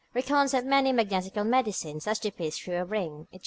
reckons 0.15 0.51
up 0.55 0.65
many 0.65 0.91
magnetical 0.91 1.43
medicines, 1.43 2.07
as 2.07 2.17
to 2.17 2.31
piss 2.31 2.57
through 2.57 2.73
a 2.81 2.83
ring, 2.83 3.27
&c. 3.31 3.39